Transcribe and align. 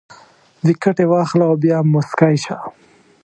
ویکټې 0.65 1.05
واخله 1.11 1.45
او 1.49 1.55
بیا 1.63 1.77
موسکی 1.93 2.35
شه 2.43 2.57